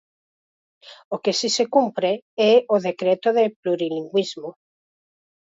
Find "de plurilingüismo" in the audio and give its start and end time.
3.37-4.49